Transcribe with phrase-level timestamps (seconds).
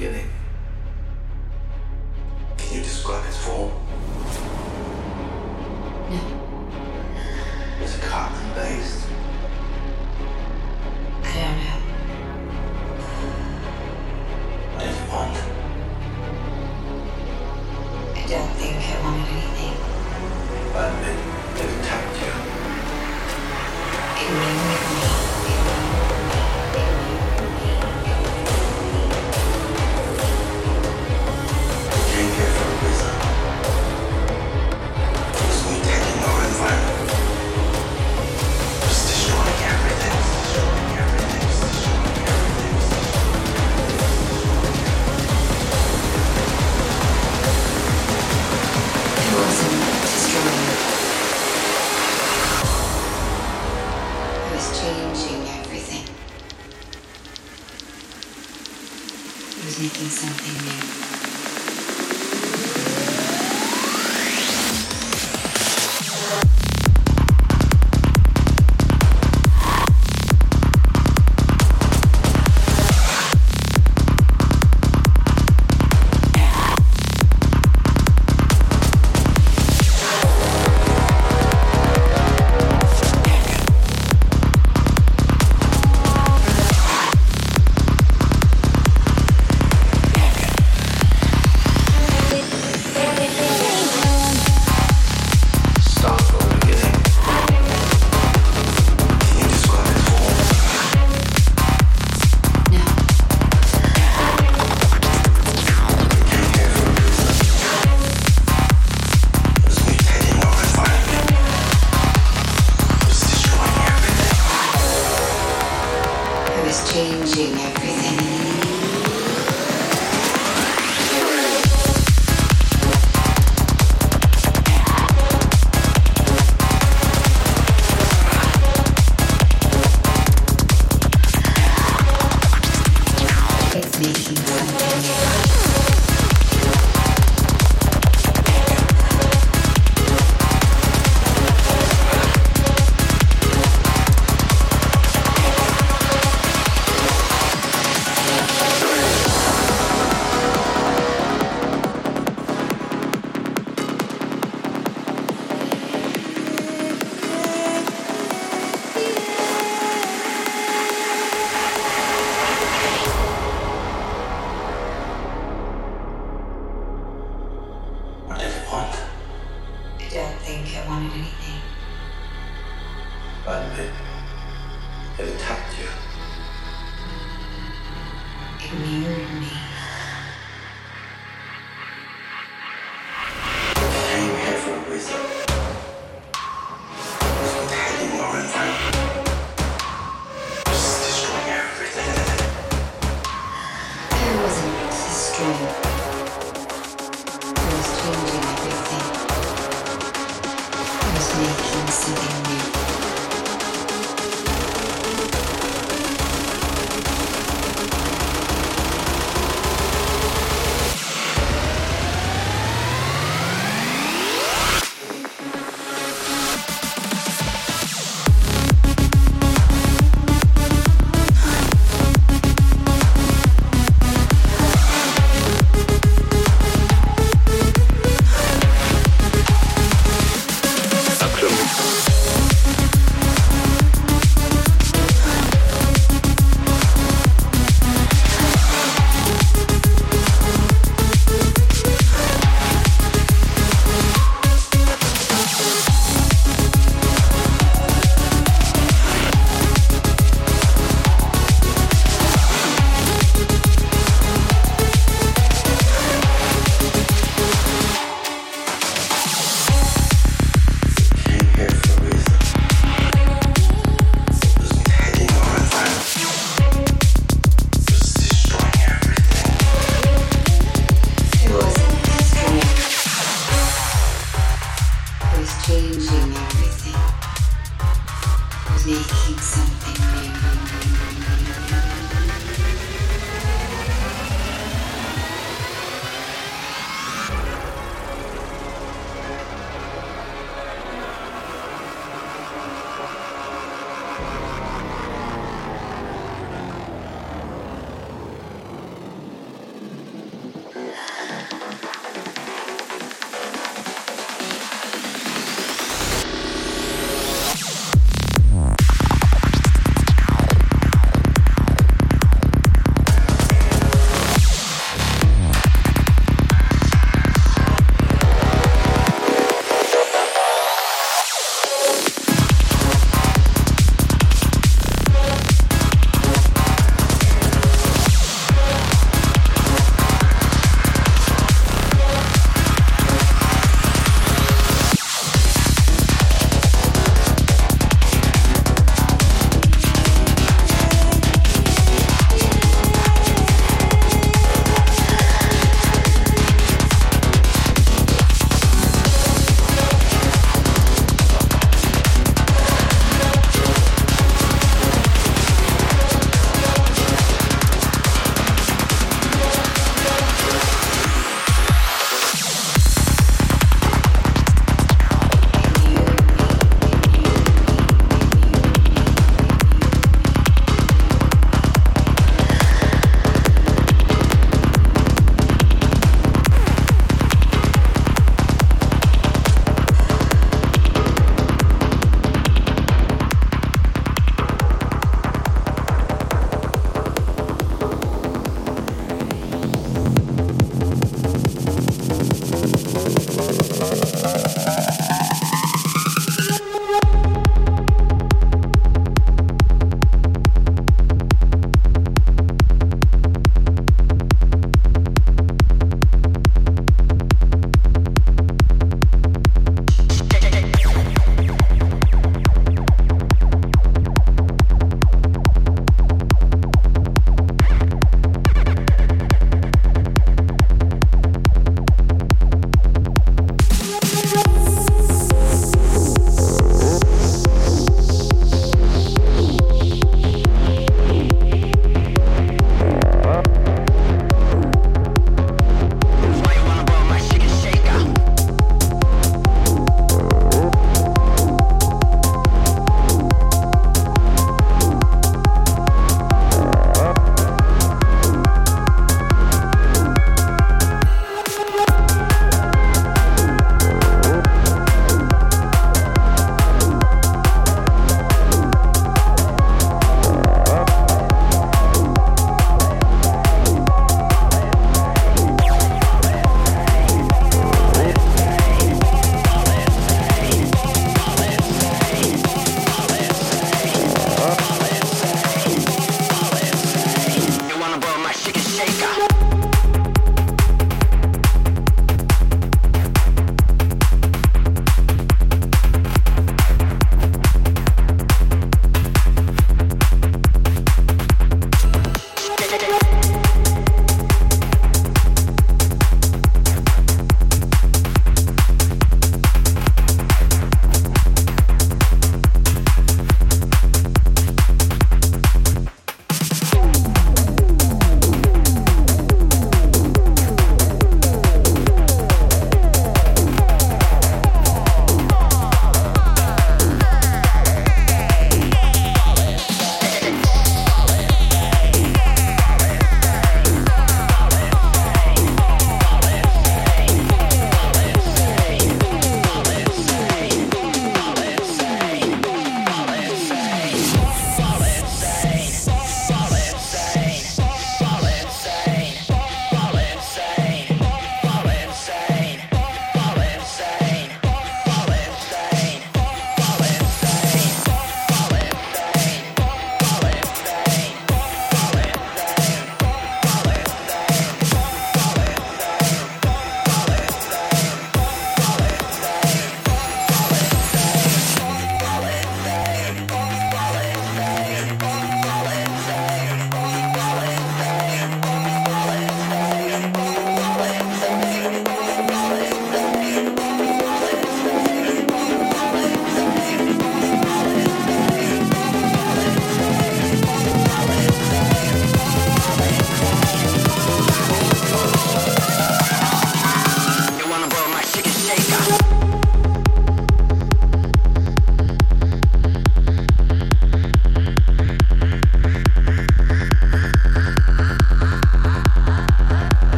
[0.00, 0.30] beginning.
[2.56, 3.79] Can you describe its form?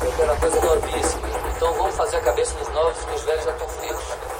[0.00, 1.28] Temperatura novíssima.
[1.54, 4.33] Então vamos fazer a cabeça dos novos que os velhos já estão frios.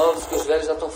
[0.00, 0.89] novos, que os velhos já estão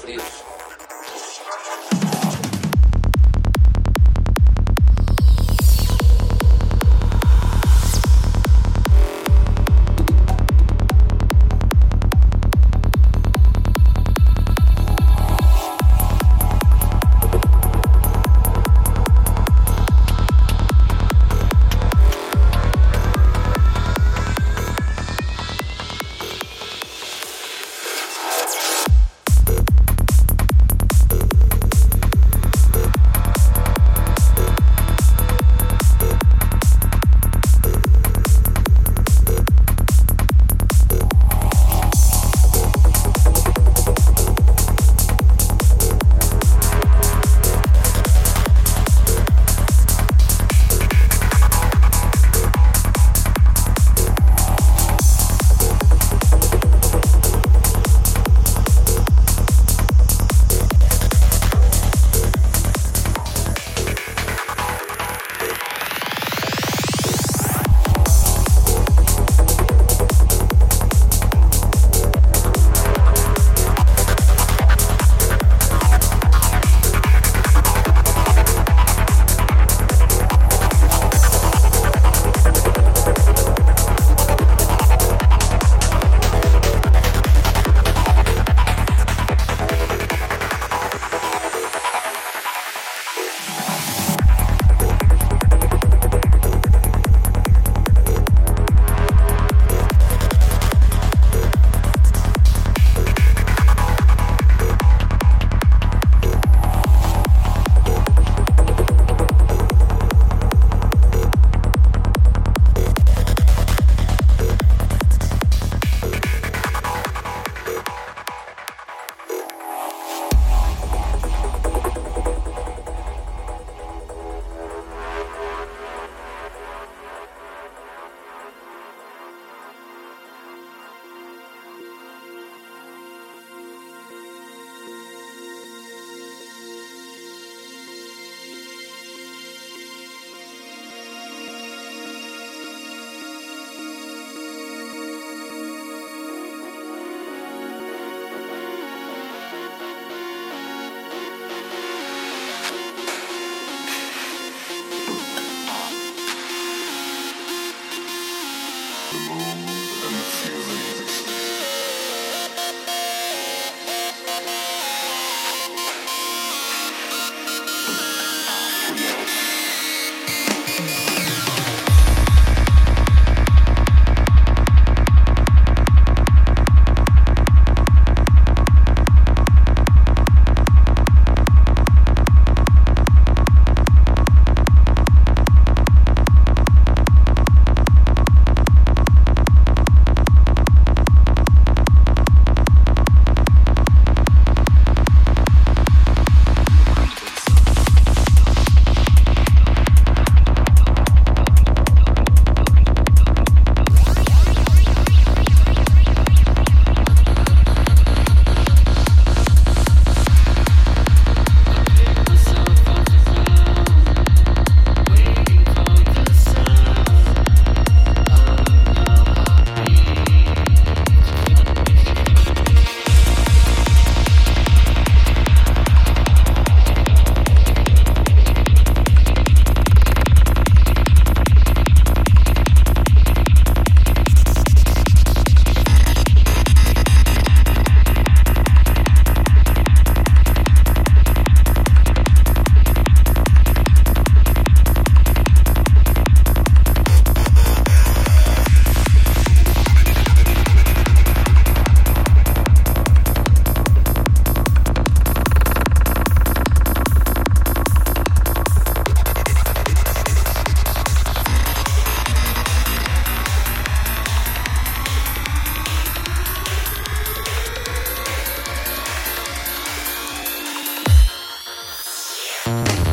[272.64, 273.03] Bye.